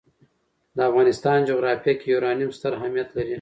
[0.75, 3.29] د افغانستان جغرافیه کې یورانیم ستر اهمیت لري.